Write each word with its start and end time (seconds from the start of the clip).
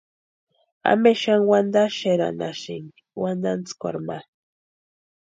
¿Ampe 0.91 1.11
xani 1.21 1.45
wantaxeranhaxasïni 1.51 2.91
wantantskwarhu 3.21 4.01
ma? 4.07 4.17